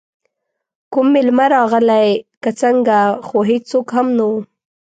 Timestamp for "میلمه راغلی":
1.13-2.09